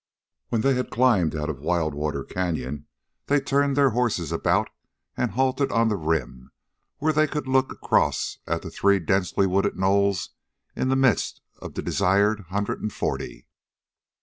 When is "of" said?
1.51-1.59, 11.61-11.75